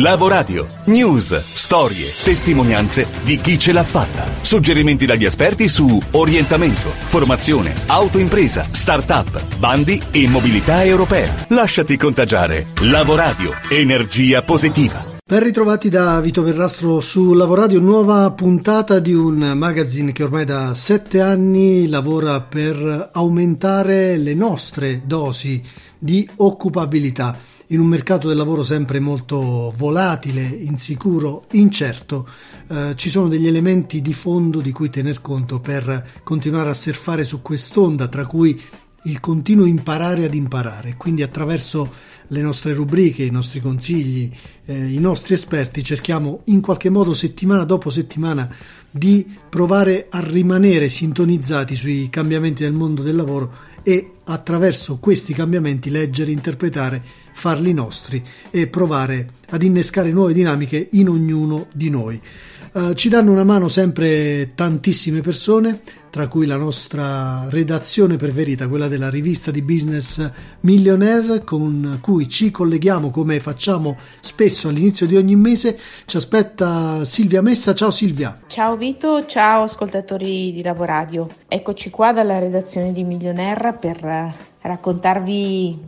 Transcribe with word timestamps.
Lavoradio. 0.00 0.68
News, 0.86 1.34
storie, 1.54 2.06
testimonianze 2.22 3.06
di 3.24 3.36
chi 3.36 3.58
ce 3.58 3.72
l'ha 3.72 3.82
fatta. 3.82 4.26
Suggerimenti 4.42 5.06
dagli 5.06 5.24
esperti 5.24 5.68
su 5.68 5.98
orientamento, 6.10 6.90
formazione, 6.90 7.72
autoimpresa, 7.86 8.66
start-up, 8.70 9.56
bandi 9.56 9.98
e 10.10 10.28
mobilità 10.28 10.84
europea. 10.84 11.46
Lasciati 11.48 11.96
contagiare. 11.96 12.66
Lavoradio. 12.82 13.48
Energia 13.70 14.42
positiva. 14.42 15.02
Ben 15.24 15.42
ritrovati 15.42 15.88
da 15.88 16.20
Vito 16.20 16.42
Verrastro 16.42 17.00
su 17.00 17.32
Lavoradio, 17.32 17.80
nuova 17.80 18.30
puntata 18.32 18.98
di 18.98 19.14
un 19.14 19.52
magazine 19.56 20.12
che 20.12 20.24
ormai 20.24 20.44
da 20.44 20.74
sette 20.74 21.22
anni 21.22 21.88
lavora 21.88 22.42
per 22.42 23.10
aumentare 23.14 24.18
le 24.18 24.34
nostre 24.34 25.00
dosi 25.06 25.62
di 25.98 26.28
occupabilità 26.36 27.54
in 27.68 27.80
un 27.80 27.86
mercato 27.86 28.28
del 28.28 28.36
lavoro 28.36 28.62
sempre 28.62 29.00
molto 29.00 29.72
volatile, 29.76 30.42
insicuro, 30.42 31.46
incerto, 31.52 32.28
eh, 32.68 32.94
ci 32.96 33.10
sono 33.10 33.28
degli 33.28 33.46
elementi 33.46 34.00
di 34.00 34.14
fondo 34.14 34.60
di 34.60 34.70
cui 34.70 34.90
tener 34.90 35.20
conto 35.20 35.58
per 35.58 36.20
continuare 36.22 36.70
a 36.70 36.74
surfare 36.74 37.24
su 37.24 37.42
quest'onda, 37.42 38.06
tra 38.06 38.26
cui 38.26 38.60
il 39.06 39.20
continuo 39.20 39.66
imparare 39.66 40.24
ad 40.24 40.34
imparare, 40.34 40.94
quindi 40.96 41.22
attraverso 41.22 41.92
le 42.28 42.40
nostre 42.40 42.72
rubriche, 42.72 43.22
i 43.22 43.30
nostri 43.30 43.60
consigli, 43.60 44.30
eh, 44.64 44.86
i 44.86 44.98
nostri 44.98 45.34
esperti 45.34 45.84
cerchiamo 45.84 46.40
in 46.44 46.60
qualche 46.60 46.90
modo 46.90 47.14
settimana 47.14 47.64
dopo 47.64 47.88
settimana 47.88 48.48
di 48.90 49.26
provare 49.48 50.06
a 50.10 50.20
rimanere 50.20 50.88
sintonizzati 50.88 51.74
sui 51.74 52.08
cambiamenti 52.10 52.62
del 52.64 52.72
mondo 52.72 53.02
del 53.02 53.14
lavoro 53.14 53.52
e 53.88 54.14
attraverso 54.24 54.96
questi 54.96 55.32
cambiamenti 55.32 55.90
leggere, 55.90 56.32
interpretare, 56.32 57.00
farli 57.32 57.72
nostri 57.72 58.20
e 58.50 58.66
provare 58.66 59.28
ad 59.50 59.62
innescare 59.62 60.10
nuove 60.10 60.32
dinamiche 60.32 60.88
in 60.94 61.08
ognuno 61.08 61.68
di 61.72 61.88
noi. 61.88 62.20
Uh, 62.72 62.94
ci 62.94 63.08
danno 63.08 63.30
una 63.30 63.44
mano 63.44 63.68
sempre 63.68 64.50
tantissime 64.56 65.20
persone, 65.20 65.82
tra 66.16 66.28
cui 66.28 66.46
la 66.46 66.56
nostra 66.56 67.46
redazione 67.50 68.16
preferita, 68.16 68.68
quella 68.68 68.88
della 68.88 69.10
rivista 69.10 69.50
di 69.50 69.60
business 69.60 70.30
Millionaire, 70.60 71.44
con 71.44 71.98
cui 72.00 72.26
ci 72.26 72.50
colleghiamo 72.50 73.10
come 73.10 73.38
facciamo 73.38 73.98
spesso 74.22 74.68
all'inizio 74.68 75.06
di 75.06 75.14
ogni 75.14 75.36
mese. 75.36 75.78
Ci 76.06 76.16
aspetta 76.16 77.04
Silvia 77.04 77.42
Messa. 77.42 77.74
Ciao 77.74 77.90
Silvia. 77.90 78.40
Ciao 78.46 78.78
Vito, 78.78 79.26
ciao 79.26 79.64
ascoltatori 79.64 80.54
di 80.54 80.62
Lavoradio. 80.62 81.28
Eccoci 81.48 81.90
qua 81.90 82.14
dalla 82.14 82.38
redazione 82.38 82.94
di 82.94 83.04
Millionaire 83.04 83.74
per 83.74 84.34
raccontarvi 84.62 85.78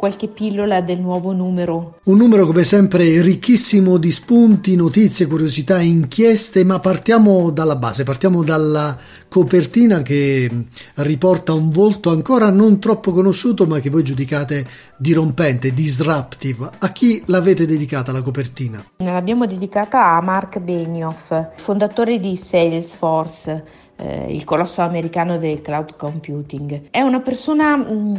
qualche 0.00 0.28
pillola 0.28 0.80
del 0.80 0.98
nuovo 0.98 1.32
numero. 1.32 1.98
Un 2.04 2.16
numero 2.16 2.46
come 2.46 2.64
sempre 2.64 3.20
ricchissimo 3.20 3.98
di 3.98 4.10
spunti, 4.10 4.74
notizie, 4.74 5.26
curiosità, 5.26 5.78
inchieste, 5.78 6.64
ma 6.64 6.80
partiamo 6.80 7.50
dalla 7.50 7.76
base, 7.76 8.02
partiamo 8.02 8.42
dalla 8.42 8.96
copertina 9.28 10.00
che 10.00 10.48
riporta 10.94 11.52
un 11.52 11.68
volto 11.68 12.08
ancora 12.08 12.48
non 12.48 12.80
troppo 12.80 13.12
conosciuto, 13.12 13.66
ma 13.66 13.78
che 13.80 13.90
voi 13.90 14.02
giudicate 14.02 14.66
dirompente, 14.96 15.74
disruptive. 15.74 16.70
A 16.78 16.88
chi 16.92 17.22
l'avete 17.26 17.66
dedicata 17.66 18.10
la 18.10 18.22
copertina? 18.22 18.82
L'abbiamo 18.96 19.44
dedicata 19.44 20.14
a 20.14 20.22
Mark 20.22 20.60
Benioff, 20.60 21.30
fondatore 21.56 22.18
di 22.18 22.38
Salesforce, 22.38 23.64
eh, 23.96 24.34
il 24.34 24.44
colosso 24.44 24.80
americano 24.80 25.36
del 25.36 25.60
cloud 25.60 25.94
computing. 25.96 26.88
È 26.88 27.02
una 27.02 27.20
persona 27.20 27.76
mh, 27.76 27.92
mm, 27.92 28.14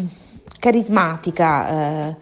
carismatica, 0.62 2.10
eh, 2.10 2.16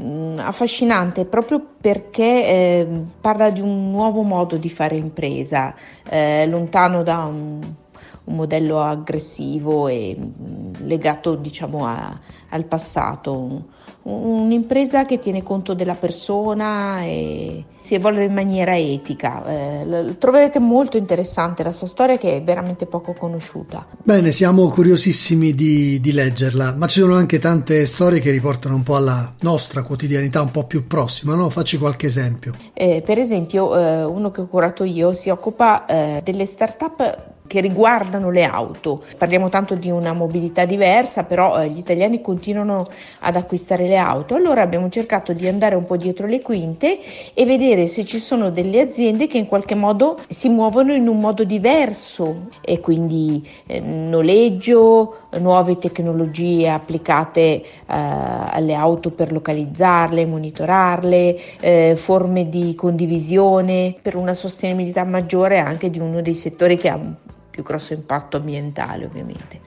mm, 0.00 0.38
affascinante 0.38 1.26
proprio 1.26 1.60
perché 1.78 2.46
eh, 2.46 2.88
parla 3.20 3.50
di 3.50 3.60
un 3.60 3.90
nuovo 3.90 4.22
modo 4.22 4.56
di 4.56 4.70
fare 4.70 4.96
impresa, 4.96 5.74
eh, 6.08 6.46
lontano 6.46 7.02
da 7.02 7.18
un, 7.24 7.60
un, 8.24 8.34
modello 8.34 8.80
aggressivo 8.80 9.88
e 9.88 10.16
mm, 10.18 10.86
legato 10.86 11.34
diciamo 11.34 11.86
a, 11.86 12.18
al 12.50 12.64
passato 12.64 13.80
un'impresa 14.02 15.04
che 15.04 15.18
tiene 15.20 15.42
conto 15.42 15.74
della 15.74 15.94
persona 15.94 17.02
e 17.02 17.64
si 17.82 17.94
evolve 17.94 18.24
in 18.24 18.32
maniera 18.32 18.76
etica. 18.76 19.44
Eh, 19.46 20.16
troverete 20.18 20.58
molto 20.58 20.96
interessante 20.96 21.62
la 21.62 21.72
sua 21.72 21.86
storia 21.86 22.16
che 22.16 22.36
è 22.36 22.42
veramente 22.42 22.86
poco 22.86 23.12
conosciuta. 23.12 23.86
Bene, 24.02 24.32
siamo 24.32 24.68
curiosissimi 24.68 25.54
di, 25.54 26.00
di 26.00 26.12
leggerla, 26.12 26.74
ma 26.76 26.86
ci 26.86 27.00
sono 27.00 27.14
anche 27.14 27.38
tante 27.38 27.86
storie 27.86 28.20
che 28.20 28.30
riportano 28.30 28.74
un 28.74 28.82
po' 28.82 28.96
alla 28.96 29.32
nostra 29.40 29.82
quotidianità 29.82 30.40
un 30.40 30.50
po' 30.50 30.64
più 30.64 30.86
prossima, 30.86 31.34
no? 31.34 31.48
Facci 31.48 31.78
qualche 31.78 32.06
esempio. 32.06 32.54
Eh, 32.72 33.02
per 33.04 33.18
esempio, 33.18 33.76
eh, 33.76 34.04
uno 34.04 34.30
che 34.30 34.40
ho 34.40 34.46
curato 34.46 34.84
io 34.84 35.12
si 35.12 35.28
occupa 35.28 35.86
eh, 35.86 36.20
delle 36.24 36.46
start-up 36.46 37.30
che 37.46 37.60
riguardano 37.60 38.30
le 38.30 38.44
auto. 38.44 39.02
Parliamo 39.18 39.48
tanto 39.48 39.74
di 39.74 39.90
una 39.90 40.12
mobilità 40.12 40.64
diversa, 40.64 41.24
però 41.24 41.60
eh, 41.60 41.68
gli 41.68 41.78
italiani 41.78 42.20
continuano 42.20 42.86
ad 43.20 43.36
acquistare 43.36 43.86
le 43.86 43.96
auto. 43.96 44.34
Allora 44.34 44.62
abbiamo 44.62 44.88
cercato 44.88 45.32
di 45.32 45.46
andare 45.46 45.74
un 45.74 45.84
po' 45.84 45.96
dietro 45.96 46.26
le 46.26 46.40
quinte 46.40 46.98
e 47.34 47.44
vedere 47.44 47.86
se 47.86 48.04
ci 48.04 48.18
sono 48.18 48.50
delle 48.50 48.80
aziende 48.80 49.26
che 49.26 49.38
in 49.38 49.46
qualche 49.46 49.74
modo 49.74 50.18
si 50.28 50.48
muovono 50.48 50.94
in 50.94 51.08
un 51.08 51.20
modo 51.20 51.44
diverso 51.44 52.48
e 52.60 52.80
quindi 52.80 53.46
eh, 53.66 53.80
noleggio, 53.80 55.16
nuove 55.38 55.78
tecnologie 55.78 56.68
applicate 56.68 57.40
eh, 57.40 57.62
alle 57.86 58.74
auto 58.74 59.10
per 59.10 59.32
localizzarle, 59.32 60.26
monitorarle, 60.26 61.38
eh, 61.60 61.94
forme 61.96 62.48
di 62.48 62.74
condivisione 62.74 63.94
per 64.00 64.16
una 64.16 64.34
sostenibilità 64.34 65.04
maggiore 65.04 65.58
anche 65.58 65.90
di 65.90 65.98
uno 65.98 66.20
dei 66.20 66.34
settori 66.34 66.76
che 66.76 66.88
ha 66.88 66.98
più 67.52 67.62
grosso 67.62 67.92
impatto 67.92 68.38
ambientale 68.38 69.04
ovviamente. 69.04 69.60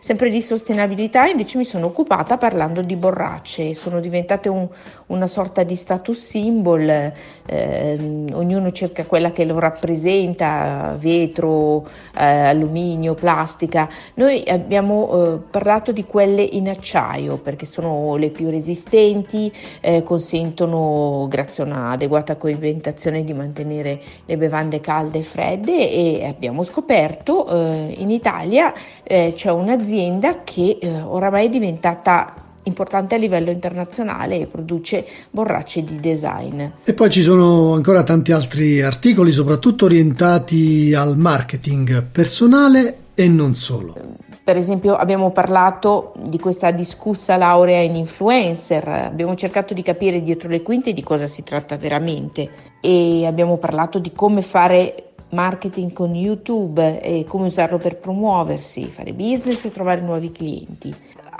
Sempre 0.00 0.30
di 0.30 0.42
sostenibilità 0.42 1.26
invece 1.26 1.58
mi 1.58 1.64
sono 1.64 1.86
occupata 1.86 2.36
parlando 2.36 2.82
di 2.82 2.96
borracce, 2.96 3.72
sono 3.72 4.00
diventate 4.00 4.48
un, 4.48 4.68
una 5.06 5.28
sorta 5.28 5.62
di 5.62 5.76
status 5.76 6.18
symbol, 6.18 7.12
eh, 7.46 8.24
ognuno 8.32 8.72
cerca 8.72 9.04
quella 9.04 9.30
che 9.30 9.44
lo 9.44 9.60
rappresenta, 9.60 10.96
vetro, 10.98 11.88
eh, 12.18 12.24
alluminio, 12.24 13.14
plastica. 13.14 13.88
Noi 14.14 14.42
abbiamo 14.48 15.36
eh, 15.36 15.38
parlato 15.48 15.92
di 15.92 16.04
quelle 16.04 16.42
in 16.42 16.68
acciaio 16.68 17.38
perché 17.38 17.64
sono 17.64 18.16
le 18.16 18.30
più 18.30 18.50
resistenti, 18.50 19.52
eh, 19.80 20.02
consentono 20.02 21.26
grazie 21.28 21.62
a 21.62 21.66
un'adeguata 21.66 22.34
coibentazione 22.34 23.22
di 23.22 23.32
mantenere 23.32 24.00
le 24.26 24.36
bevande 24.36 24.80
calde 24.80 25.18
e 25.18 25.22
fredde 25.22 25.90
e 25.90 26.26
abbiamo 26.26 26.64
scoperto 26.64 27.21
eh, 27.24 27.94
in 27.98 28.10
Italia 28.10 28.72
eh, 29.02 29.34
c'è 29.36 29.50
un'azienda 29.50 29.70
un'azienda 29.72 30.42
che 30.44 30.78
eh, 30.80 31.00
oramai 31.00 31.46
è 31.46 31.48
diventata 31.50 32.34
importante 32.64 33.16
a 33.16 33.18
livello 33.18 33.50
internazionale 33.50 34.38
e 34.38 34.46
produce 34.46 35.04
borracce 35.30 35.82
di 35.82 35.98
design. 35.98 36.62
E 36.84 36.94
poi 36.94 37.10
ci 37.10 37.22
sono 37.22 37.74
ancora 37.74 38.04
tanti 38.04 38.30
altri 38.30 38.80
articoli, 38.80 39.32
soprattutto 39.32 39.86
orientati 39.86 40.94
al 40.94 41.16
marketing 41.18 42.04
personale 42.04 42.96
e 43.14 43.28
non 43.28 43.54
solo. 43.54 43.96
Per 44.44 44.56
esempio 44.56 44.96
abbiamo 44.96 45.30
parlato 45.30 46.14
di 46.20 46.38
questa 46.38 46.72
discussa 46.72 47.36
laurea 47.36 47.80
in 47.80 47.94
influencer, 47.94 48.88
abbiamo 48.88 49.36
cercato 49.36 49.72
di 49.72 49.82
capire 49.82 50.20
dietro 50.20 50.48
le 50.48 50.62
quinte 50.62 50.92
di 50.92 51.02
cosa 51.02 51.28
si 51.28 51.44
tratta 51.44 51.76
veramente 51.76 52.50
e 52.80 53.24
abbiamo 53.24 53.56
parlato 53.58 54.00
di 54.00 54.10
come 54.12 54.42
fare 54.42 55.11
marketing 55.32 55.92
con 55.92 56.14
YouTube 56.14 57.00
e 57.00 57.24
come 57.26 57.46
usarlo 57.46 57.78
per 57.78 57.96
promuoversi, 57.96 58.84
fare 58.84 59.12
business 59.12 59.64
e 59.64 59.72
trovare 59.72 60.00
nuovi 60.00 60.32
clienti. 60.32 60.94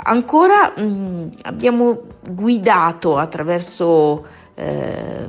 Ancora 0.05 0.73
mh, 0.77 0.83
mm, 0.83 1.29
abbiamo 1.43 2.03
guidato 2.29 3.17
attraverso 3.17 4.27
eh, 4.55 5.29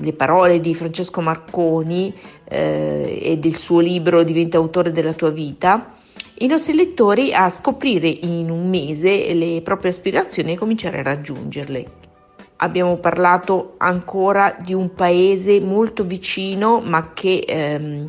le 0.00 0.12
parole 0.12 0.60
di 0.60 0.74
Francesco 0.74 1.20
Marconi 1.20 2.14
eh, 2.44 3.18
e 3.22 3.38
del 3.38 3.54
suo 3.54 3.80
libro 3.80 4.22
Diventa 4.22 4.56
autore 4.56 4.92
della 4.92 5.12
tua 5.12 5.30
vita 5.30 5.96
i 6.38 6.46
nostri 6.46 6.74
lettori 6.74 7.32
a 7.32 7.48
scoprire 7.48 8.08
in 8.08 8.50
un 8.50 8.68
mese 8.68 9.32
le 9.34 9.60
proprie 9.62 9.90
aspirazioni 9.90 10.52
e 10.52 10.56
cominciare 10.56 10.98
a 10.98 11.02
raggiungerle 11.02 12.01
abbiamo 12.62 12.96
parlato 12.96 13.74
ancora 13.78 14.56
di 14.58 14.72
un 14.72 14.94
paese 14.94 15.60
molto 15.60 16.04
vicino 16.04 16.80
ma 16.80 17.12
che 17.12 17.44
ehm, 17.46 18.04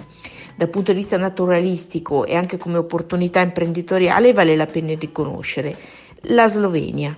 dal 0.56 0.70
punto 0.70 0.92
di 0.92 1.00
vista 1.00 1.18
naturalistico 1.18 2.26
e 2.26 2.36
anche 2.36 2.58
come 2.58 2.78
opportunità 2.78 3.42
imprenditoriale 3.42 4.34
vale 4.34 4.56
la 4.56 4.68
pena 4.68 4.94
riconoscere, 4.98 5.76
la 6.28 6.48
Slovenia. 6.48 7.16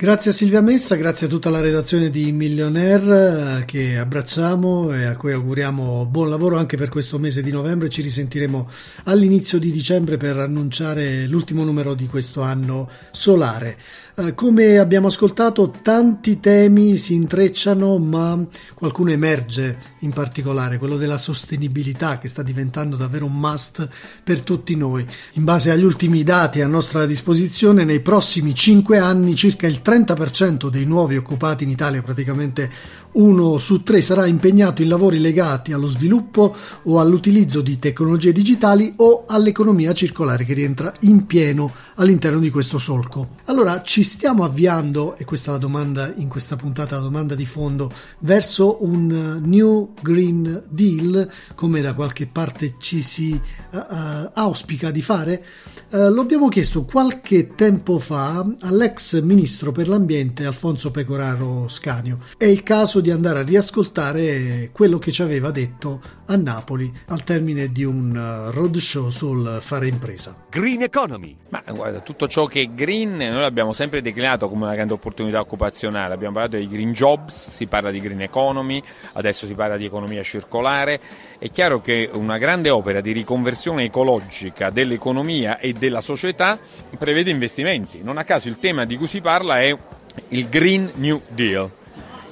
Grazie 0.00 0.30
a 0.30 0.34
Silvia 0.34 0.60
Messa, 0.60 0.94
grazie 0.94 1.26
a 1.26 1.28
tutta 1.28 1.50
la 1.50 1.58
redazione 1.58 2.08
di 2.08 2.30
Millionaire 2.30 3.58
eh, 3.58 3.64
che 3.64 3.98
abbracciamo 3.98 4.92
e 4.92 5.06
a 5.06 5.16
cui 5.16 5.32
auguriamo 5.32 6.06
buon 6.06 6.30
lavoro 6.30 6.56
anche 6.56 6.76
per 6.76 6.88
questo 6.88 7.18
mese 7.18 7.42
di 7.42 7.50
novembre. 7.50 7.88
Ci 7.88 8.02
risentiremo 8.02 8.70
all'inizio 9.06 9.58
di 9.58 9.72
dicembre 9.72 10.16
per 10.16 10.38
annunciare 10.38 11.26
l'ultimo 11.26 11.64
numero 11.64 11.94
di 11.94 12.06
questo 12.06 12.42
anno 12.42 12.88
solare. 13.10 13.76
Eh, 14.20 14.34
come 14.34 14.78
abbiamo 14.78 15.06
ascoltato, 15.06 15.72
tanti 15.80 16.40
temi 16.40 16.96
si 16.96 17.14
intrecciano, 17.14 17.98
ma 17.98 18.44
qualcuno 18.74 19.12
emerge 19.12 19.78
in 20.00 20.10
particolare, 20.10 20.78
quello 20.78 20.96
della 20.96 21.18
sostenibilità 21.18 22.18
che 22.18 22.26
sta 22.26 22.42
diventando 22.42 22.96
davvero 22.96 23.26
un 23.26 23.38
must 23.38 23.88
per 24.24 24.42
tutti 24.42 24.74
noi. 24.74 25.06
In 25.34 25.44
base 25.44 25.70
agli 25.70 25.84
ultimi 25.84 26.24
dati 26.24 26.60
a 26.60 26.66
nostra 26.66 27.06
disposizione, 27.06 27.84
nei 27.84 28.00
prossimi 28.00 28.56
5 28.56 28.98
anni 28.98 29.36
circa 29.36 29.68
il 29.68 29.80
30% 29.84 30.68
dei 30.68 30.84
nuovi 30.84 31.16
occupati 31.16 31.62
in 31.62 31.70
Italia, 31.70 32.02
praticamente 32.02 32.68
uno 33.10 33.56
su 33.56 33.82
tre 33.82 34.00
sarà 34.02 34.26
impegnato 34.26 34.82
in 34.82 34.88
lavori 34.88 35.18
legati 35.18 35.72
allo 35.72 35.88
sviluppo 35.88 36.54
o 36.82 37.00
all'utilizzo 37.00 37.62
di 37.62 37.78
tecnologie 37.78 38.32
digitali 38.32 38.92
o 38.96 39.24
all'economia 39.26 39.94
circolare 39.94 40.44
che 40.44 40.54
rientra 40.54 40.92
in 41.02 41.26
pieno 41.26 41.72
all'interno 41.94 42.38
di 42.38 42.50
questo 42.50 42.78
solco. 42.78 43.36
Allora 43.44 43.82
ci 43.82 44.02
stiamo 44.08 44.42
avviando, 44.42 45.16
e 45.16 45.24
questa 45.24 45.50
è 45.50 45.52
la 45.52 45.60
domanda 45.60 46.12
in 46.16 46.28
questa 46.28 46.56
puntata, 46.56 46.96
la 46.96 47.02
domanda 47.02 47.34
di 47.34 47.46
fondo, 47.46 47.92
verso 48.20 48.82
un 48.84 49.40
New 49.44 49.94
Green 50.00 50.64
Deal, 50.68 51.30
come 51.54 51.80
da 51.80 51.94
qualche 51.94 52.26
parte 52.26 52.74
ci 52.78 53.00
si 53.00 53.40
uh, 53.70 53.76
uh, 53.76 54.30
auspica 54.32 54.90
di 54.90 55.02
fare? 55.02 55.44
Uh, 55.90 56.10
lo 56.10 56.48
chiesto 56.48 56.84
qualche 56.84 57.54
tempo 57.54 57.98
fa 57.98 58.44
all'ex 58.60 59.20
ministro 59.22 59.72
per 59.72 59.88
l'ambiente 59.88 60.44
Alfonso 60.44 60.90
Pecoraro 60.90 61.68
Scanio. 61.68 62.18
È 62.36 62.44
il 62.44 62.62
caso 62.62 63.00
di 63.00 63.10
andare 63.10 63.40
a 63.40 63.42
riascoltare 63.42 64.70
quello 64.72 64.98
che 64.98 65.12
ci 65.12 65.22
aveva 65.22 65.50
detto 65.50 66.00
a 66.26 66.36
Napoli 66.36 66.92
al 67.08 67.24
termine 67.24 67.70
di 67.72 67.84
un 67.84 68.50
roadshow 68.52 69.08
sul 69.08 69.58
fare 69.60 69.86
impresa. 69.88 70.46
Green 70.50 70.80
Economy. 70.80 71.36
Ma 71.50 71.62
guarda, 71.66 72.00
tutto 72.00 72.26
ciò 72.26 72.46
che 72.46 72.62
è 72.62 72.66
green 72.68 73.16
noi 73.16 73.40
l'abbiamo 73.40 73.74
sempre 73.74 74.00
declinato 74.00 74.48
come 74.48 74.64
una 74.64 74.74
grande 74.74 74.94
opportunità 74.94 75.40
occupazionale. 75.40 76.14
Abbiamo 76.14 76.34
parlato 76.34 76.56
di 76.56 76.66
green 76.66 76.92
jobs, 76.92 77.50
si 77.50 77.66
parla 77.66 77.90
di 77.90 78.00
green 78.00 78.22
economy, 78.22 78.82
adesso 79.12 79.46
si 79.46 79.52
parla 79.52 79.76
di 79.76 79.84
economia 79.84 80.22
circolare. 80.22 81.00
È 81.38 81.50
chiaro 81.50 81.82
che 81.82 82.08
una 82.10 82.38
grande 82.38 82.70
opera 82.70 83.02
di 83.02 83.12
riconversione 83.12 83.84
ecologica 83.84 84.70
dell'economia 84.70 85.58
e 85.58 85.74
della 85.74 86.00
società 86.00 86.58
prevede 86.98 87.30
investimenti. 87.30 88.00
Non 88.02 88.16
a 88.16 88.24
caso 88.24 88.48
il 88.48 88.58
tema 88.58 88.86
di 88.86 88.96
cui 88.96 89.06
si 89.06 89.20
parla 89.20 89.60
è 89.60 89.76
il 90.28 90.48
Green 90.48 90.92
New 90.94 91.20
Deal 91.28 91.70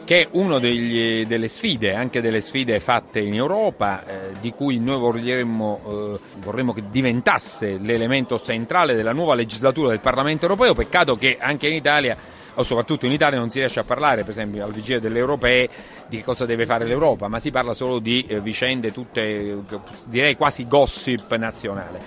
che 0.06 0.22
è 0.22 0.28
una 0.30 0.60
delle 0.60 1.48
sfide, 1.48 1.92
anche 1.92 2.20
delle 2.20 2.40
sfide 2.40 2.78
fatte 2.78 3.18
in 3.18 3.34
Europa, 3.34 4.04
eh, 4.06 4.32
di 4.40 4.52
cui 4.52 4.78
noi 4.78 5.00
vorremmo, 5.00 5.80
eh, 6.14 6.20
vorremmo, 6.36 6.72
che 6.72 6.84
diventasse 6.88 7.76
l'elemento 7.78 8.40
centrale 8.40 8.94
della 8.94 9.12
nuova 9.12 9.34
legislatura 9.34 9.88
del 9.88 9.98
Parlamento 9.98 10.44
europeo. 10.44 10.74
Peccato 10.74 11.16
che 11.16 11.38
anche 11.40 11.66
in 11.66 11.72
Italia, 11.72 12.16
o 12.54 12.62
soprattutto 12.62 13.06
in 13.06 13.10
Italia, 13.10 13.36
non 13.36 13.50
si 13.50 13.58
riesce 13.58 13.80
a 13.80 13.84
parlare, 13.84 14.22
per 14.22 14.30
esempio, 14.30 14.64
al 14.64 14.72
vigilia 14.72 15.00
delle 15.00 15.18
europee, 15.18 15.68
di 16.06 16.22
cosa 16.22 16.46
deve 16.46 16.66
fare 16.66 16.84
l'Europa, 16.84 17.26
ma 17.26 17.40
si 17.40 17.50
parla 17.50 17.74
solo 17.74 17.98
di 17.98 18.24
eh, 18.28 18.40
vicende 18.40 18.92
tutte, 18.92 19.58
direi 20.04 20.36
quasi 20.36 20.68
gossip 20.68 21.34
nazionale. 21.34 21.98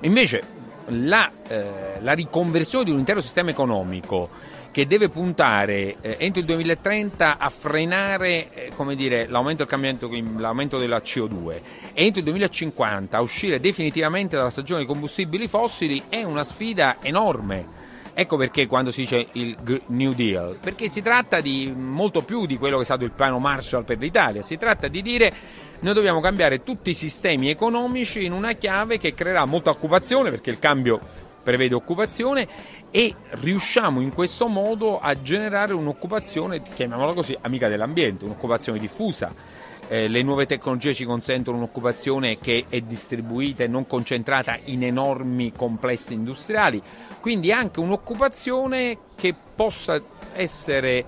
Invece 0.00 0.62
la, 0.88 1.30
eh, 1.48 2.00
la 2.00 2.12
riconversione 2.12 2.84
di 2.84 2.90
un 2.90 2.98
intero 2.98 3.20
sistema 3.20 3.50
economico 3.50 4.28
che 4.74 4.88
deve 4.88 5.08
puntare 5.08 5.98
eh, 6.00 6.16
entro 6.18 6.40
il 6.40 6.46
2030 6.46 7.38
a 7.38 7.48
frenare 7.48 8.52
eh, 8.52 8.96
dire, 8.96 9.28
l'aumento, 9.28 9.66
l'aumento, 9.68 10.78
della 10.78 10.98
CO2 10.98 11.60
e 11.92 12.04
entro 12.04 12.18
il 12.18 12.24
2050 12.24 13.16
a 13.16 13.20
uscire 13.20 13.60
definitivamente 13.60 14.36
dalla 14.36 14.50
stagione 14.50 14.80
dei 14.80 14.88
combustibili 14.88 15.46
fossili 15.46 16.02
è 16.08 16.24
una 16.24 16.42
sfida 16.42 16.96
enorme. 17.00 17.82
Ecco 18.16 18.36
perché 18.36 18.68
quando 18.68 18.92
si 18.92 19.00
dice 19.00 19.26
il 19.32 19.56
New 19.86 20.12
Deal, 20.12 20.56
perché 20.60 20.88
si 20.88 21.02
tratta 21.02 21.40
di 21.40 21.74
molto 21.76 22.20
più 22.20 22.46
di 22.46 22.56
quello 22.58 22.76
che 22.76 22.82
è 22.82 22.84
stato 22.84 23.02
il 23.02 23.10
piano 23.10 23.40
Marshall 23.40 23.82
per 23.82 23.98
l'Italia, 23.98 24.40
si 24.40 24.56
tratta 24.56 24.86
di 24.86 25.02
dire 25.02 25.32
noi 25.80 25.94
dobbiamo 25.94 26.20
cambiare 26.20 26.62
tutti 26.62 26.90
i 26.90 26.94
sistemi 26.94 27.50
economici 27.50 28.24
in 28.24 28.32
una 28.32 28.52
chiave 28.52 28.98
che 28.98 29.14
creerà 29.14 29.44
molta 29.46 29.70
occupazione 29.70 30.30
perché 30.30 30.50
il 30.50 30.60
cambio 30.60 31.00
prevede 31.42 31.74
occupazione 31.74 32.46
e 32.92 33.12
riusciamo 33.30 34.00
in 34.00 34.12
questo 34.12 34.46
modo 34.46 35.00
a 35.00 35.20
generare 35.20 35.74
un'occupazione, 35.74 36.62
chiamiamola 36.62 37.14
così, 37.14 37.36
amica 37.40 37.66
dell'ambiente, 37.66 38.24
un'occupazione 38.24 38.78
diffusa. 38.78 39.32
Eh, 39.88 40.08
le 40.08 40.22
nuove 40.22 40.46
tecnologie 40.46 40.94
ci 40.94 41.04
consentono 41.04 41.58
un'occupazione 41.58 42.38
che 42.38 42.64
è 42.68 42.80
distribuita 42.80 43.64
e 43.64 43.66
non 43.66 43.86
concentrata 43.86 44.58
in 44.64 44.82
enormi 44.82 45.52
complessi 45.52 46.14
industriali, 46.14 46.82
quindi 47.20 47.52
anche 47.52 47.80
un'occupazione 47.80 48.98
che 49.14 49.34
possa 49.54 50.00
essere 50.32 51.04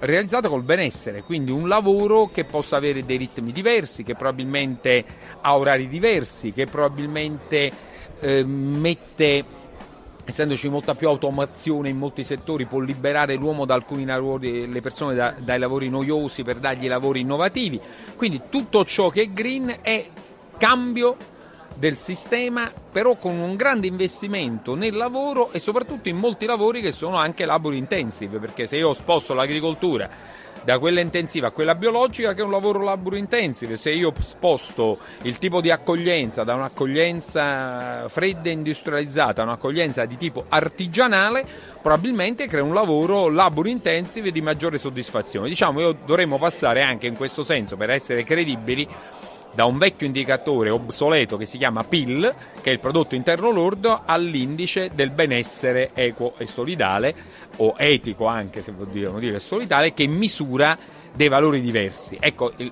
realizzata 0.00 0.48
col 0.48 0.62
benessere, 0.62 1.22
quindi 1.22 1.50
un 1.50 1.68
lavoro 1.68 2.30
che 2.32 2.44
possa 2.44 2.76
avere 2.76 3.04
dei 3.04 3.18
ritmi 3.18 3.52
diversi, 3.52 4.02
che 4.02 4.14
probabilmente 4.14 5.04
ha 5.40 5.56
orari 5.56 5.88
diversi, 5.88 6.52
che 6.52 6.64
probabilmente 6.64 7.70
eh, 8.20 8.44
mette 8.44 9.44
essendoci 10.30 10.68
molta 10.68 10.94
più 10.94 11.08
automazione 11.08 11.90
in 11.90 11.98
molti 11.98 12.24
settori, 12.24 12.64
può 12.64 12.80
liberare 12.80 13.34
l'uomo 13.34 13.64
da 13.64 13.74
alcuni 13.74 14.04
lavori, 14.04 14.70
le 14.70 14.80
persone 14.80 15.14
da, 15.14 15.34
dai 15.38 15.58
lavori 15.58 15.88
noiosi 15.88 16.42
per 16.42 16.56
dargli 16.56 16.88
lavori 16.88 17.20
innovativi. 17.20 17.80
Quindi 18.16 18.42
tutto 18.48 18.84
ciò 18.84 19.10
che 19.10 19.22
è 19.22 19.28
green 19.28 19.78
è 19.82 20.08
cambio 20.56 21.16
del 21.74 21.96
sistema, 21.96 22.70
però 22.92 23.16
con 23.16 23.38
un 23.38 23.56
grande 23.56 23.86
investimento 23.86 24.74
nel 24.74 24.94
lavoro 24.94 25.52
e 25.52 25.58
soprattutto 25.58 26.08
in 26.08 26.16
molti 26.16 26.46
lavori 26.46 26.80
che 26.80 26.92
sono 26.92 27.16
anche 27.16 27.44
labor 27.44 27.74
intensive, 27.74 28.38
perché 28.38 28.66
se 28.66 28.76
io 28.76 28.92
sposto 28.94 29.34
l'agricoltura 29.34 30.08
da 30.62 30.78
quella 30.78 31.00
intensiva 31.00 31.48
a 31.48 31.50
quella 31.50 31.74
biologica 31.74 32.34
che 32.34 32.40
è 32.40 32.44
un 32.44 32.50
lavoro 32.50 32.82
labor 32.82 33.16
intensive. 33.16 33.76
Se 33.76 33.90
io 33.90 34.12
sposto 34.20 34.98
il 35.22 35.38
tipo 35.38 35.60
di 35.60 35.70
accoglienza 35.70 36.44
da 36.44 36.54
un'accoglienza 36.54 38.08
fredda 38.08 38.48
e 38.48 38.52
industrializzata 38.52 39.42
a 39.42 39.44
un'accoglienza 39.44 40.04
di 40.04 40.16
tipo 40.16 40.44
artigianale, 40.48 41.46
probabilmente 41.80 42.46
crea 42.46 42.62
un 42.62 42.74
lavoro 42.74 43.28
labor 43.28 43.66
intensive 43.68 44.30
di 44.30 44.40
maggiore 44.40 44.78
soddisfazione. 44.78 45.48
Diciamo, 45.48 45.80
io 45.80 45.96
dovremmo 46.04 46.38
passare 46.38 46.82
anche 46.82 47.06
in 47.06 47.16
questo 47.16 47.42
senso 47.42 47.76
per 47.76 47.90
essere 47.90 48.24
credibili 48.24 48.86
da 49.52 49.64
un 49.64 49.78
vecchio 49.78 50.06
indicatore 50.06 50.70
obsoleto 50.70 51.36
che 51.36 51.46
si 51.46 51.58
chiama 51.58 51.84
PIL, 51.84 52.34
che 52.60 52.70
è 52.70 52.72
il 52.72 52.80
prodotto 52.80 53.14
interno 53.14 53.50
lordo, 53.50 54.02
all'indice 54.04 54.90
del 54.94 55.10
benessere 55.10 55.90
equo 55.94 56.34
e 56.38 56.46
solidale, 56.46 57.14
o 57.56 57.74
etico 57.76 58.26
anche 58.26 58.62
se 58.62 58.72
vogliamo 58.72 59.18
dire 59.18 59.40
solidale, 59.40 59.92
che 59.92 60.06
misura 60.06 60.78
dei 61.14 61.28
valori 61.28 61.60
diversi. 61.60 62.16
Ecco, 62.20 62.52
il, 62.56 62.70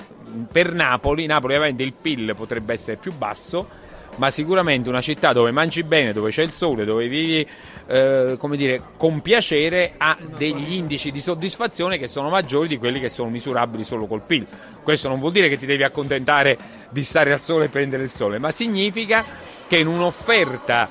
per 0.51 0.73
Napoli, 0.73 1.27
Napoli 1.27 1.55
ovviamente 1.55 1.83
il 1.83 1.93
PIL 1.93 2.35
potrebbe 2.37 2.75
essere 2.75 2.97
più 2.97 3.13
basso, 3.13 3.87
ma 4.17 4.31
sicuramente 4.31 4.89
una 4.89 5.01
città 5.01 5.33
dove 5.33 5.51
mangi 5.51 5.83
bene, 5.83 6.13
dove 6.13 6.31
c'è 6.31 6.43
il 6.43 6.51
sole, 6.51 6.85
dove 6.85 7.09
vivi 7.09 7.47
eh, 7.89 8.37
come 8.39 8.59
dire, 8.59 8.83
con 8.99 9.23
piacere 9.23 9.95
ha 9.97 10.17
degli 10.37 10.75
indici 10.75 11.11
di 11.11 11.21
soddisfazione 11.21 11.97
che 11.97 12.07
sono 12.07 12.29
maggiori 12.29 12.69
di 12.69 12.77
quelli 12.77 13.01
che 13.01 13.09
sono 13.09 13.31
misurabili 13.31 13.83
solo 13.83 14.07
col 14.07 14.23
PIL. 14.23 14.47
Questo 14.83 15.09
non 15.09 15.19
vuol 15.19 15.33
dire 15.33 15.49
che 15.49 15.57
ti 15.57 15.65
devi 15.65 15.83
accontentare 15.83 16.59
di 16.91 17.03
stare 17.03 17.33
al 17.33 17.41
sole 17.41 17.65
e 17.65 17.69
prendere 17.69 18.03
il 18.03 18.11
sole, 18.11 18.39
ma 18.39 18.51
significa 18.51 19.25
che 19.67 19.79
in 19.79 19.87
un'offerta 19.87 20.89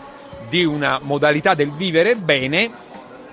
di 0.49 0.65
una 0.65 0.99
modalità 1.01 1.53
del 1.53 1.71
vivere 1.71 2.15
bene 2.15 2.71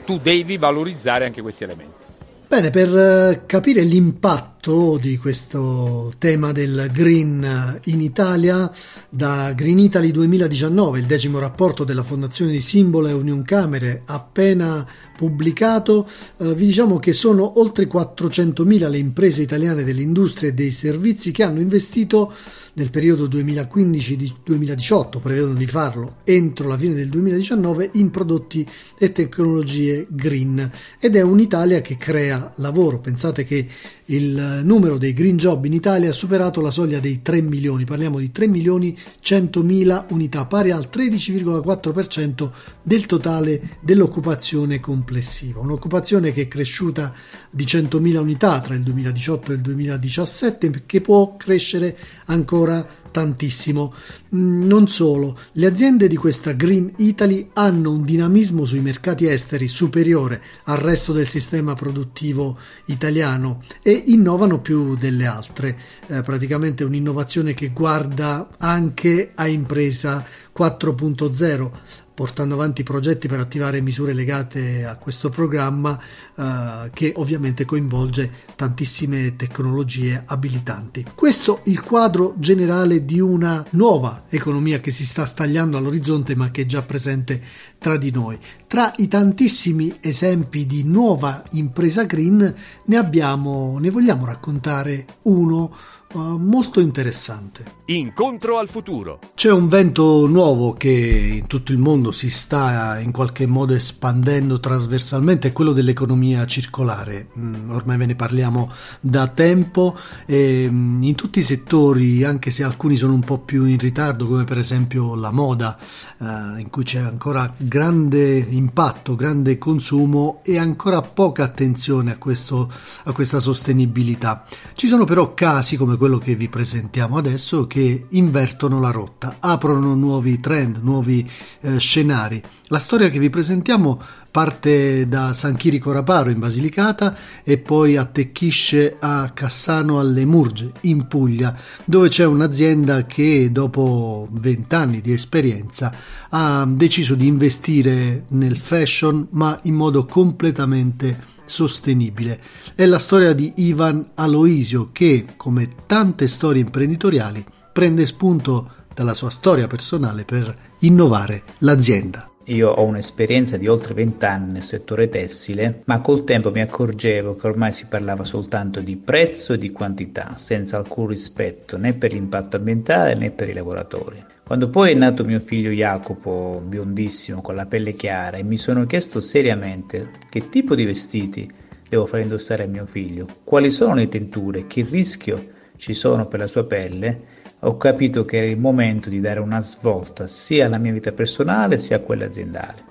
tu 0.04 0.18
devi 0.18 0.58
valorizzare 0.58 1.24
anche 1.24 1.40
questi 1.40 1.64
elementi. 1.64 2.02
Bene, 2.46 2.70
per 2.70 2.96
eh, 2.96 3.42
capire 3.46 3.82
l'impatto 3.82 4.53
di 4.64 5.18
questo 5.18 6.14
tema 6.16 6.50
del 6.50 6.88
green 6.90 7.80
in 7.84 8.00
Italia, 8.00 8.72
da 9.10 9.52
Green 9.52 9.78
Italy 9.78 10.10
2019, 10.10 11.00
il 11.00 11.04
decimo 11.04 11.38
rapporto 11.38 11.84
della 11.84 12.02
Fondazione 12.02 12.50
di 12.50 12.62
Simbolo 12.62 13.08
e 13.08 13.12
Union 13.12 13.42
Camere 13.42 14.04
appena 14.06 14.86
pubblicato, 15.14 16.08
eh, 16.38 16.54
vi 16.54 16.64
diciamo 16.64 16.98
che 16.98 17.12
sono 17.12 17.60
oltre 17.60 17.86
400.000 17.86 18.88
le 18.88 18.96
imprese 18.96 19.42
italiane 19.42 19.84
dell'industria 19.84 20.48
e 20.48 20.54
dei 20.54 20.70
servizi 20.70 21.30
che 21.30 21.42
hanno 21.42 21.60
investito 21.60 22.32
nel 22.74 22.90
periodo 22.90 23.28
2015-2018, 23.28 25.20
prevedono 25.20 25.54
di 25.54 25.66
farlo 25.66 26.16
entro 26.24 26.68
la 26.68 26.78
fine 26.78 26.94
del 26.94 27.08
2019 27.08 27.90
in 27.94 28.10
prodotti 28.10 28.66
e 28.98 29.12
tecnologie 29.12 30.06
green 30.08 30.70
ed 30.98 31.16
è 31.16 31.20
un'Italia 31.20 31.80
che 31.80 31.96
crea 31.96 32.50
lavoro. 32.56 32.98
Pensate 32.98 33.44
che 33.44 33.68
il 34.06 34.60
numero 34.64 34.98
dei 34.98 35.12
green 35.12 35.36
job 35.36 35.64
in 35.64 35.72
Italia 35.72 36.10
ha 36.10 36.12
superato 36.12 36.60
la 36.60 36.70
soglia 36.70 37.00
dei 37.00 37.22
3 37.22 37.40
milioni, 37.40 37.84
parliamo 37.84 38.18
di 38.18 38.30
3 38.30 38.46
milioni 38.48 38.96
100 39.20 39.62
mila 39.62 40.06
unità, 40.10 40.44
pari 40.44 40.70
al 40.70 40.88
13,4% 40.92 42.50
del 42.82 43.06
totale 43.06 43.78
dell'occupazione 43.80 44.80
complessiva. 44.80 45.60
Un'occupazione 45.60 46.32
che 46.32 46.42
è 46.42 46.48
cresciuta 46.48 47.14
di 47.50 47.64
100 47.64 48.00
mila 48.00 48.20
unità 48.20 48.60
tra 48.60 48.74
il 48.74 48.82
2018 48.82 49.52
e 49.52 49.54
il 49.54 49.60
2017, 49.60 50.82
che 50.84 51.00
può 51.00 51.36
crescere 51.36 51.96
ancora 52.26 52.86
tantissimo. 53.14 53.94
Mm, 54.34 54.66
non 54.66 54.88
solo, 54.88 55.38
le 55.52 55.66
aziende 55.66 56.08
di 56.08 56.16
questa 56.16 56.50
Green 56.50 56.92
Italy 56.96 57.50
hanno 57.52 57.92
un 57.92 58.02
dinamismo 58.02 58.64
sui 58.64 58.80
mercati 58.80 59.28
esteri 59.28 59.68
superiore 59.68 60.42
al 60.64 60.78
resto 60.78 61.12
del 61.12 61.28
sistema 61.28 61.74
produttivo 61.74 62.58
italiano 62.86 63.62
e 63.82 64.02
innovano 64.06 64.60
più 64.60 64.96
delle 64.96 65.26
altre. 65.26 65.78
Eh, 66.08 66.22
praticamente 66.22 66.82
un'innovazione 66.82 67.54
che 67.54 67.68
guarda 67.68 68.48
anche 68.58 69.30
a 69.36 69.46
impresa 69.46 70.26
4.0 70.56 71.70
portando 72.14 72.54
avanti 72.54 72.84
progetti 72.84 73.26
per 73.26 73.40
attivare 73.40 73.80
misure 73.80 74.12
legate 74.12 74.84
a 74.84 74.96
questo 74.96 75.28
programma 75.28 75.98
eh, 76.36 76.90
che 76.92 77.12
ovviamente 77.16 77.64
coinvolge 77.64 78.30
tantissime 78.54 79.34
tecnologie 79.34 80.22
abilitanti. 80.24 81.04
Questo 81.14 81.60
il 81.64 81.82
quadro 81.82 82.34
generale 82.36 83.04
di 83.04 83.18
una 83.18 83.64
nuova 83.70 84.24
economia 84.28 84.80
che 84.80 84.92
si 84.92 85.04
sta 85.04 85.26
stagliando 85.26 85.76
all'orizzonte 85.76 86.36
ma 86.36 86.50
che 86.50 86.62
è 86.62 86.66
già 86.66 86.82
presente 86.82 87.42
tra 87.78 87.96
di 87.96 88.10
noi. 88.12 88.38
Tra 88.66 88.92
i 88.96 89.08
tantissimi 89.08 89.98
esempi 90.00 90.66
di 90.66 90.84
nuova 90.84 91.42
impresa 91.52 92.04
green 92.04 92.54
ne 92.86 92.96
abbiamo, 92.96 93.78
ne 93.78 93.90
vogliamo 93.90 94.24
raccontare 94.24 95.04
uno 95.22 95.74
uh, 96.14 96.38
molto 96.38 96.80
interessante. 96.80 97.64
Incontro 97.86 98.58
al 98.58 98.68
futuro. 98.68 99.18
C'è 99.34 99.50
un 99.50 99.68
vento 99.68 100.26
nuovo 100.26 100.72
che 100.72 101.38
in 101.40 101.46
tutto 101.46 101.72
il 101.72 101.78
mondo 101.78 102.12
si 102.12 102.30
sta 102.30 102.98
in 102.98 103.12
qualche 103.12 103.46
modo 103.46 103.74
espandendo 103.74 104.60
trasversalmente, 104.60 105.48
è 105.48 105.52
quello 105.52 105.72
dell'economia 105.72 106.46
circolare. 106.46 107.28
Mm, 107.38 107.70
ormai 107.70 107.96
ve 107.98 108.06
ne 108.06 108.14
parliamo 108.14 108.70
da 109.00 109.26
tempo 109.28 109.96
e 110.26 110.68
mm, 110.70 111.02
in 111.02 111.14
tutti 111.14 111.40
i 111.40 111.42
settori, 111.42 112.24
anche 112.24 112.50
se 112.50 112.62
alcuni 112.62 112.96
sono 112.96 113.12
un 113.12 113.20
po' 113.20 113.38
più 113.38 113.64
in 113.64 113.78
ritardo, 113.78 114.26
come 114.26 114.44
per 114.44 114.58
esempio 114.58 115.14
la 115.14 115.30
moda, 115.30 115.76
uh, 116.18 116.58
in 116.58 116.68
cui 116.70 116.84
c'è 116.84 117.00
ancora 117.00 117.52
grande 117.56 118.38
impatto, 118.38 119.14
grande 119.14 119.58
consumo 119.58 120.40
e 120.44 120.58
ancora 120.58 121.02
poca 121.02 121.42
attenzione 121.42 122.12
a, 122.12 122.16
questo, 122.18 122.70
a 123.04 123.12
questa 123.12 123.40
sostenibilità. 123.40 124.44
Ci 124.74 124.86
sono 124.86 125.04
però 125.04 125.34
casi 125.34 125.76
come 125.76 125.96
quello 125.96 126.03
che 126.18 126.36
vi 126.36 126.48
presentiamo 126.48 127.16
adesso 127.16 127.66
che 127.66 128.06
invertono 128.10 128.78
la 128.78 128.90
rotta, 128.90 129.36
aprono 129.40 129.94
nuovi 129.94 130.38
trend, 130.38 130.80
nuovi 130.82 131.28
eh, 131.60 131.78
scenari. 131.78 132.42
La 132.68 132.78
storia 132.78 133.08
che 133.08 133.18
vi 133.18 133.30
presentiamo 133.30 134.00
parte 134.30 135.08
da 135.08 135.32
San 135.32 135.56
Chirico 135.56 135.92
Raparo 135.92 136.28
in 136.28 136.38
Basilicata 136.38 137.16
e 137.42 137.58
poi 137.58 137.96
attecchisce 137.96 138.96
a 138.98 139.30
Cassano 139.32 139.98
alle 139.98 140.24
Murge 140.24 140.72
in 140.82 141.06
Puglia, 141.06 141.56
dove 141.84 142.08
c'è 142.08 142.26
un'azienda 142.26 143.06
che 143.06 143.50
dopo 143.50 144.28
vent'anni 144.30 145.00
di 145.00 145.12
esperienza 145.12 145.94
ha 146.28 146.66
deciso 146.68 147.14
di 147.14 147.26
investire 147.26 148.24
nel 148.28 148.58
fashion 148.58 149.26
ma 149.30 149.58
in 149.62 149.74
modo 149.74 150.04
completamente 150.04 151.32
sostenibile. 151.44 152.40
È 152.74 152.84
la 152.84 152.98
storia 152.98 153.32
di 153.32 153.52
Ivan 153.56 154.10
Aloisio 154.14 154.90
che, 154.92 155.26
come 155.36 155.68
tante 155.86 156.26
storie 156.26 156.62
imprenditoriali, 156.62 157.44
prende 157.72 158.06
spunto 158.06 158.70
dalla 158.94 159.14
sua 159.14 159.30
storia 159.30 159.66
personale 159.66 160.24
per 160.24 160.56
innovare 160.80 161.42
l'azienda. 161.58 162.28
Io 162.48 162.70
ho 162.70 162.84
un'esperienza 162.84 163.56
di 163.56 163.66
oltre 163.66 163.94
20 163.94 164.24
anni 164.26 164.52
nel 164.52 164.62
settore 164.62 165.08
tessile, 165.08 165.82
ma 165.86 166.00
col 166.00 166.24
tempo 166.24 166.50
mi 166.50 166.60
accorgevo 166.60 167.36
che 167.36 167.46
ormai 167.46 167.72
si 167.72 167.86
parlava 167.86 168.24
soltanto 168.24 168.80
di 168.80 168.96
prezzo 168.96 169.54
e 169.54 169.58
di 169.58 169.70
quantità, 169.70 170.34
senza 170.36 170.76
alcun 170.76 171.06
rispetto 171.06 171.78
né 171.78 171.94
per 171.94 172.12
l'impatto 172.12 172.56
ambientale 172.56 173.14
né 173.14 173.30
per 173.30 173.48
i 173.48 173.54
lavoratori. 173.54 174.32
Quando 174.46 174.68
poi 174.68 174.92
è 174.92 174.94
nato 174.94 175.24
mio 175.24 175.40
figlio 175.40 175.70
Jacopo, 175.70 176.62
biondissimo, 176.62 177.40
con 177.40 177.54
la 177.54 177.64
pelle 177.64 177.92
chiara, 177.92 178.36
e 178.36 178.42
mi 178.42 178.58
sono 178.58 178.84
chiesto 178.84 179.18
seriamente 179.18 180.10
che 180.28 180.50
tipo 180.50 180.74
di 180.74 180.84
vestiti 180.84 181.50
devo 181.88 182.04
fare 182.04 182.24
indossare 182.24 182.64
a 182.64 182.66
mio 182.66 182.84
figlio, 182.84 183.26
quali 183.42 183.70
sono 183.70 183.94
le 183.94 184.06
tinture, 184.06 184.66
che 184.66 184.86
rischio 184.86 185.52
ci 185.78 185.94
sono 185.94 186.26
per 186.26 186.40
la 186.40 186.46
sua 186.46 186.66
pelle, 186.66 187.20
ho 187.60 187.78
capito 187.78 188.26
che 188.26 188.36
era 188.36 188.46
il 188.46 188.60
momento 188.60 189.08
di 189.08 189.18
dare 189.18 189.40
una 189.40 189.62
svolta 189.62 190.26
sia 190.26 190.66
alla 190.66 190.76
mia 190.76 190.92
vita 190.92 191.12
personale 191.12 191.78
sia 191.78 191.96
a 191.96 192.00
quella 192.00 192.26
aziendale. 192.26 192.82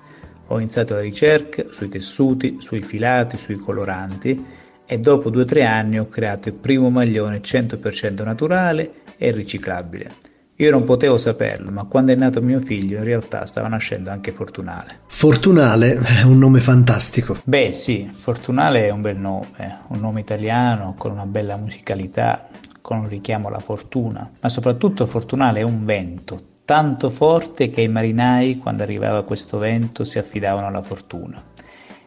Ho 0.48 0.58
iniziato 0.58 0.94
la 0.94 1.02
ricerca 1.02 1.66
sui 1.70 1.88
tessuti, 1.88 2.56
sui 2.58 2.82
filati, 2.82 3.36
sui 3.36 3.58
coloranti 3.58 4.44
e 4.84 4.98
dopo 4.98 5.30
due 5.30 5.42
o 5.42 5.46
tre 5.46 5.64
anni 5.64 6.00
ho 6.00 6.08
creato 6.08 6.48
il 6.48 6.56
primo 6.56 6.90
maglione 6.90 7.40
100% 7.40 8.24
naturale 8.24 8.90
e 9.16 9.30
riciclabile. 9.30 10.33
Io 10.58 10.70
non 10.70 10.84
potevo 10.84 11.18
saperlo, 11.18 11.72
ma 11.72 11.82
quando 11.82 12.12
è 12.12 12.14
nato 12.14 12.40
mio 12.40 12.60
figlio 12.60 12.98
in 12.98 13.04
realtà 13.04 13.44
stava 13.44 13.66
nascendo 13.66 14.10
anche 14.10 14.30
Fortunale. 14.30 15.00
Fortunale 15.06 15.98
è 15.98 16.22
un 16.22 16.38
nome 16.38 16.60
fantastico. 16.60 17.38
Beh 17.42 17.72
sì, 17.72 18.08
Fortunale 18.08 18.86
è 18.86 18.90
un 18.90 19.00
bel 19.00 19.16
nome, 19.16 19.80
un 19.88 19.98
nome 19.98 20.20
italiano 20.20 20.94
con 20.96 21.10
una 21.10 21.26
bella 21.26 21.56
musicalità, 21.56 22.46
con 22.80 22.98
un 22.98 23.08
richiamo 23.08 23.48
alla 23.48 23.58
fortuna, 23.58 24.30
ma 24.40 24.48
soprattutto 24.48 25.06
Fortunale 25.06 25.58
è 25.58 25.64
un 25.64 25.84
vento 25.84 26.38
tanto 26.64 27.10
forte 27.10 27.68
che 27.68 27.80
i 27.80 27.88
marinai 27.88 28.58
quando 28.58 28.84
arrivava 28.84 29.24
questo 29.24 29.58
vento 29.58 30.04
si 30.04 30.20
affidavano 30.20 30.68
alla 30.68 30.82
fortuna. 30.82 31.42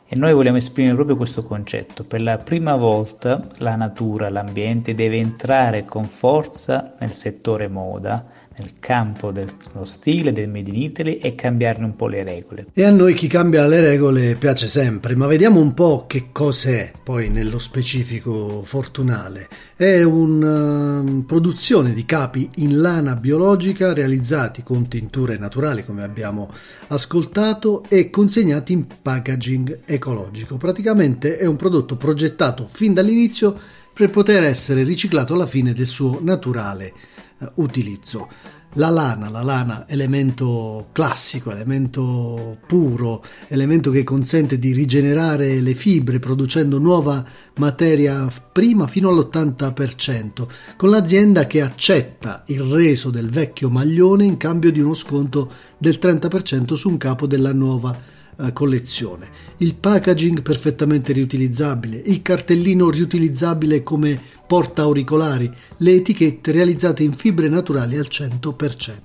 E 0.07 0.15
noi 0.15 0.31
vogliamo 0.31 0.55
esprimere 0.55 0.95
proprio 0.95 1.17
questo 1.17 1.43
concetto. 1.43 2.05
Per 2.05 2.21
la 2.21 2.37
prima 2.37 2.77
volta 2.77 3.45
la 3.57 3.75
natura, 3.75 4.29
l'ambiente 4.29 4.95
deve 4.95 5.17
entrare 5.17 5.83
con 5.83 6.05
forza 6.05 6.93
nel 6.99 7.11
settore 7.11 7.67
moda 7.67 8.35
nel 8.57 8.73
campo 8.79 9.31
dello 9.31 9.83
stile 9.83 10.31
del 10.31 10.49
Made 10.49 10.69
in 10.69 10.81
Italy 10.81 11.17
e 11.17 11.35
cambiarne 11.35 11.85
un 11.85 11.95
po' 11.95 12.07
le 12.07 12.23
regole. 12.23 12.67
E 12.73 12.83
a 12.83 12.91
noi 12.91 13.13
chi 13.13 13.27
cambia 13.27 13.67
le 13.67 13.81
regole 13.81 14.35
piace 14.35 14.67
sempre, 14.67 15.15
ma 15.15 15.27
vediamo 15.27 15.59
un 15.59 15.73
po' 15.73 16.05
che 16.07 16.29
cos'è 16.31 16.91
poi 17.03 17.29
nello 17.29 17.59
specifico 17.59 18.63
Fortunale. 18.63 19.47
È 19.75 20.01
una 20.03 21.01
uh, 21.01 21.25
produzione 21.25 21.93
di 21.93 22.05
capi 22.05 22.49
in 22.55 22.81
lana 22.81 23.15
biologica 23.15 23.93
realizzati 23.93 24.63
con 24.63 24.87
tinture 24.87 25.37
naturali 25.37 25.85
come 25.85 26.03
abbiamo 26.03 26.51
ascoltato 26.87 27.83
e 27.87 28.09
consegnati 28.09 28.73
in 28.73 28.87
packaging 29.01 29.81
ecologico. 29.85 30.57
Praticamente 30.57 31.37
è 31.37 31.45
un 31.45 31.55
prodotto 31.55 31.95
progettato 31.95 32.67
fin 32.69 32.93
dall'inizio 32.93 33.55
per 33.93 34.09
poter 34.09 34.43
essere 34.43 34.83
riciclato 34.83 35.33
alla 35.33 35.47
fine 35.47 35.73
del 35.73 35.85
suo 35.85 36.19
naturale 36.21 36.93
uh, 37.37 37.51
utilizzo. 37.55 38.29
La 38.73 38.89
lana, 38.89 39.29
la 39.29 39.41
lana, 39.41 39.87
elemento 39.87 40.89
classico, 40.91 41.51
elemento 41.51 42.57
puro, 42.67 43.23
elemento 43.47 43.89
che 43.89 44.03
consente 44.03 44.59
di 44.59 44.71
rigenerare 44.71 45.61
le 45.61 45.73
fibre 45.73 46.19
producendo 46.19 46.77
nuova 46.77 47.25
materia 47.55 48.31
prima 48.51 48.85
fino 48.85 49.09
all'80%, 49.09 50.47
con 50.75 50.89
l'azienda 50.89 51.47
che 51.47 51.61
accetta 51.61 52.43
il 52.47 52.61
reso 52.61 53.09
del 53.09 53.29
vecchio 53.29 53.69
maglione 53.69 54.25
in 54.25 54.37
cambio 54.37 54.71
di 54.71 54.81
uno 54.81 54.93
sconto 54.93 55.49
del 55.77 55.97
30% 55.99 56.73
su 56.73 56.89
un 56.89 56.97
capo 56.97 57.25
della 57.25 57.53
nuova 57.53 57.97
eh, 58.39 58.53
collezione. 58.53 59.27
Il 59.57 59.73
packaging 59.73 60.43
perfettamente 60.43 61.11
riutilizzabile, 61.11 61.99
il 62.05 62.21
cartellino 62.21 62.91
riutilizzabile 62.91 63.81
come 63.81 64.21
porta 64.47 64.83
auricolari, 64.83 65.51
le 65.77 65.93
etichette 65.93 66.51
realizzate 66.51 67.03
in 67.03 67.13
fibre 67.13 67.49
naturali 67.49 67.97
al 67.97 68.07
100%. 68.09 68.95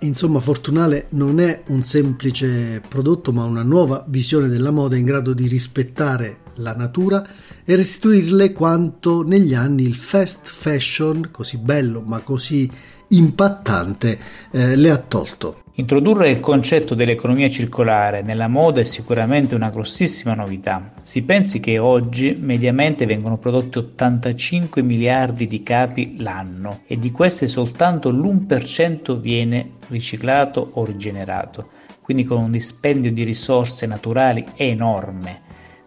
Insomma, 0.00 0.40
Fortunale 0.40 1.06
non 1.10 1.40
è 1.40 1.62
un 1.68 1.82
semplice 1.82 2.82
prodotto, 2.86 3.32
ma 3.32 3.44
una 3.44 3.62
nuova 3.62 4.04
visione 4.06 4.48
della 4.48 4.70
moda 4.70 4.96
in 4.96 5.04
grado 5.04 5.32
di 5.32 5.48
rispettare 5.48 6.40
la 6.56 6.74
natura 6.74 7.26
e 7.68 7.74
restituirle 7.74 8.52
quanto 8.52 9.24
negli 9.24 9.52
anni 9.52 9.82
il 9.82 9.96
fast 9.96 10.46
fashion, 10.46 11.30
così 11.32 11.58
bello 11.58 12.00
ma 12.00 12.20
così 12.20 12.70
impattante, 13.08 14.18
eh, 14.52 14.76
le 14.76 14.90
ha 14.90 14.98
tolto. 14.98 15.62
Introdurre 15.78 16.30
il 16.30 16.40
concetto 16.40 16.94
dell'economia 16.94 17.50
circolare 17.50 18.22
nella 18.22 18.48
moda 18.48 18.80
è 18.80 18.84
sicuramente 18.84 19.54
una 19.54 19.68
grossissima 19.68 20.32
novità. 20.32 20.92
Si 21.02 21.22
pensi 21.22 21.60
che 21.60 21.78
oggi 21.78 22.34
mediamente 22.40 23.04
vengono 23.04 23.36
prodotti 23.36 23.78
85 23.78 24.80
miliardi 24.80 25.46
di 25.46 25.62
capi 25.62 26.16
l'anno 26.18 26.82
e 26.86 26.96
di 26.96 27.10
queste 27.10 27.46
soltanto 27.46 28.10
l'1% 28.10 29.18
viene 29.18 29.72
riciclato 29.88 30.70
o 30.74 30.84
rigenerato, 30.84 31.68
quindi 32.00 32.24
con 32.24 32.42
un 32.42 32.50
dispendio 32.50 33.12
di 33.12 33.24
risorse 33.24 33.86
naturali 33.86 34.44
enorme. 34.54 35.45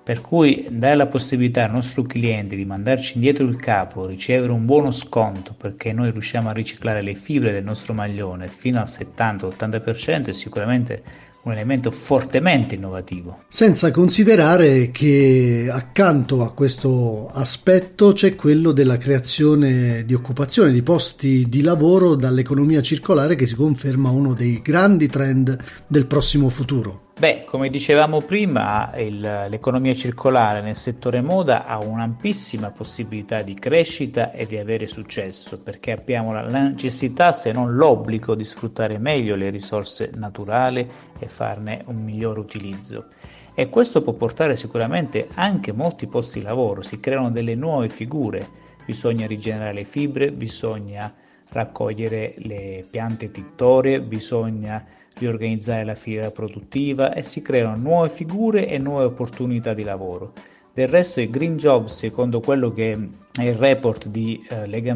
Per 0.10 0.22
cui 0.22 0.66
dare 0.72 0.96
la 0.96 1.06
possibilità 1.06 1.66
al 1.66 1.72
nostro 1.72 2.02
cliente 2.02 2.56
di 2.56 2.66
mandarci 2.66 3.18
indietro 3.18 3.46
il 3.46 3.58
capo, 3.58 4.08
ricevere 4.08 4.52
un 4.52 4.66
buono 4.66 4.90
sconto 4.90 5.54
perché 5.56 5.94
noi 5.94 6.10
riusciamo 6.10 6.50
a 6.50 6.52
riciclare 6.52 7.04
le 7.04 7.14
fibre 7.14 7.52
del 7.52 7.64
nostro 7.64 7.94
maglione 7.94 8.48
fino 8.48 8.80
al 8.80 8.88
70-80% 8.88 10.30
è 10.30 10.34
sicuramente 10.34 11.04
un 11.44 11.52
elemento 11.52 11.92
fortemente 11.92 12.74
innovativo. 12.74 13.44
Senza 13.50 13.92
considerare 13.92 14.90
che 14.90 15.70
accanto 15.72 16.44
a 16.44 16.54
questo 16.54 17.30
aspetto 17.32 18.12
c'è 18.12 18.34
quello 18.34 18.72
della 18.72 18.98
creazione 18.98 20.06
di 20.06 20.16
occupazione, 20.16 20.72
di 20.72 20.82
posti 20.82 21.48
di 21.48 21.62
lavoro 21.62 22.16
dall'economia 22.16 22.82
circolare 22.82 23.36
che 23.36 23.46
si 23.46 23.54
conferma 23.54 24.10
uno 24.10 24.34
dei 24.34 24.60
grandi 24.64 25.06
trend 25.06 25.56
del 25.86 26.08
prossimo 26.08 26.50
futuro. 26.50 27.09
Beh, 27.20 27.44
come 27.44 27.68
dicevamo 27.68 28.22
prima, 28.22 28.96
il, 28.96 29.20
l'economia 29.50 29.94
circolare 29.94 30.62
nel 30.62 30.78
settore 30.78 31.20
moda 31.20 31.66
ha 31.66 31.78
un'ampissima 31.78 32.72
possibilità 32.72 33.42
di 33.42 33.56
crescita 33.56 34.32
e 34.32 34.46
di 34.46 34.56
avere 34.56 34.88
successo 34.88 35.62
perché 35.62 35.92
abbiamo 35.92 36.32
la 36.32 36.44
necessità, 36.44 37.34
se 37.34 37.52
non 37.52 37.76
l'obbligo, 37.76 38.36
di 38.36 38.46
sfruttare 38.46 39.00
meglio 39.00 39.36
le 39.36 39.50
risorse 39.50 40.12
naturali 40.16 40.90
e 41.20 41.28
farne 41.28 41.84
un 41.88 42.02
miglior 42.02 42.38
utilizzo. 42.38 43.08
E 43.54 43.68
questo 43.68 44.02
può 44.02 44.14
portare 44.14 44.56
sicuramente 44.56 45.28
anche 45.34 45.74
molti 45.74 46.08
posti 46.08 46.40
di 46.40 46.46
lavoro, 46.46 46.82
si 46.84 47.02
creano 47.02 47.32
delle 47.32 47.54
nuove 47.54 47.90
figure, 47.90 48.48
bisogna 48.86 49.28
rigenerare 49.28 49.74
le 49.74 49.84
fibre, 49.84 50.32
bisogna 50.32 51.14
raccogliere 51.50 52.36
le 52.38 52.86
piante 52.90 53.30
tittorie, 53.30 54.00
bisogna 54.00 54.86
riorganizzare 55.18 55.84
la 55.84 55.96
filiera 55.96 56.32
produttiva 56.32 57.14
e 57.14 57.24
si 57.24 57.42
creano 57.42 57.76
nuove 57.78 58.10
figure 58.10 58.68
e 58.68 58.78
nuove 58.78 59.06
opportunità 59.06 59.74
di 59.74 59.84
lavoro. 59.84 60.34
Del 60.74 60.88
resto 60.88 61.20
i 61.20 61.30
green 61.30 61.58
jobs, 61.58 61.96
secondo 61.96 62.40
quello 62.40 62.72
che 62.72 62.94
è 63.38 63.42
il 63.42 63.56
report 63.56 64.08
di 64.08 64.42
eh, 64.50 64.68
Lega 64.68 64.96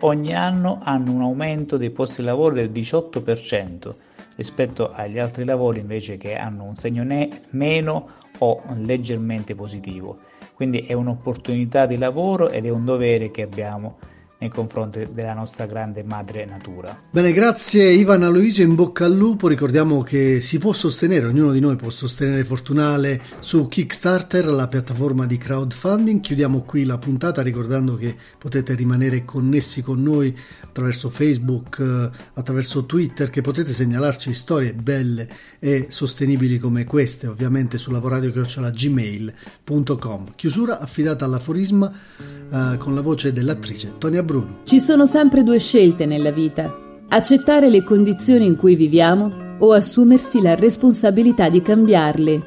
ogni 0.00 0.34
anno 0.34 0.80
hanno 0.82 1.12
un 1.12 1.22
aumento 1.22 1.76
dei 1.76 1.90
posti 1.90 2.20
di 2.20 2.26
lavoro 2.26 2.54
del 2.54 2.70
18% 2.70 3.94
rispetto 4.36 4.92
agli 4.92 5.18
altri 5.18 5.44
lavori 5.44 5.80
invece 5.80 6.16
che 6.16 6.36
hanno 6.36 6.64
un 6.64 6.76
segno 6.76 7.02
ne- 7.02 7.28
meno 7.50 8.08
o 8.38 8.62
leggermente 8.76 9.54
positivo. 9.54 10.20
Quindi 10.54 10.80
è 10.86 10.92
un'opportunità 10.92 11.86
di 11.86 11.98
lavoro 11.98 12.48
ed 12.48 12.64
è 12.64 12.70
un 12.70 12.84
dovere 12.84 13.30
che 13.30 13.42
abbiamo 13.42 13.98
nei 14.40 14.50
confronti 14.50 15.04
della 15.10 15.34
nostra 15.34 15.66
grande 15.66 16.04
madre 16.04 16.44
natura. 16.44 16.96
Bene, 17.10 17.32
grazie 17.32 17.90
Ivan 17.90 18.22
Aloisio, 18.22 18.62
in 18.62 18.76
bocca 18.76 19.04
al 19.04 19.16
lupo. 19.16 19.48
Ricordiamo 19.48 20.02
che 20.02 20.40
si 20.40 20.58
può 20.58 20.72
sostenere, 20.72 21.26
ognuno 21.26 21.50
di 21.50 21.58
noi 21.58 21.74
può 21.74 21.90
sostenere 21.90 22.44
Fortunale 22.44 23.20
su 23.40 23.66
Kickstarter, 23.66 24.46
la 24.46 24.68
piattaforma 24.68 25.26
di 25.26 25.38
crowdfunding. 25.38 26.20
Chiudiamo 26.20 26.62
qui 26.62 26.84
la 26.84 26.98
puntata 26.98 27.42
ricordando 27.42 27.96
che 27.96 28.14
potete 28.38 28.74
rimanere 28.74 29.24
connessi 29.24 29.82
con 29.82 30.00
noi 30.02 30.32
attraverso 30.62 31.10
Facebook, 31.10 31.80
eh, 31.80 32.08
attraverso 32.34 32.86
Twitter, 32.86 33.30
che 33.30 33.40
potete 33.40 33.72
segnalarci 33.72 34.32
storie 34.34 34.72
belle 34.72 35.28
e 35.58 35.86
sostenibili 35.88 36.60
come 36.60 36.84
queste, 36.84 37.26
ovviamente 37.26 37.76
su 37.76 37.90
lavoradio.gmail.com. 37.90 40.34
Chiusura 40.36 40.78
affidata 40.78 41.24
all'aforisma 41.24 41.90
eh, 41.90 42.76
con 42.78 42.94
la 42.94 43.00
voce 43.00 43.32
dell'attrice 43.32 43.94
Tonia 43.98 44.26
Bruno. 44.28 44.60
Ci 44.64 44.78
sono 44.78 45.06
sempre 45.06 45.42
due 45.42 45.58
scelte 45.58 46.04
nella 46.04 46.30
vita. 46.30 46.70
Accettare 47.08 47.70
le 47.70 47.82
condizioni 47.82 48.44
in 48.44 48.56
cui 48.56 48.74
viviamo 48.74 49.32
o 49.60 49.72
assumersi 49.72 50.42
la 50.42 50.54
responsabilità 50.54 51.48
di 51.48 51.62
cambiarle. 51.62 52.46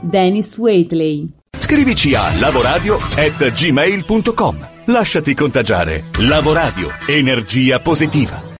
Dennis 0.00 0.56
Waitley. 0.56 1.28
Scrivici 1.58 2.14
a 2.14 2.22
lavoradio@gmail.com. 2.38 4.66
Lasciati 4.84 5.34
contagiare. 5.34 6.04
Lavoradio, 6.20 6.86
energia 7.08 7.80
positiva. 7.80 8.54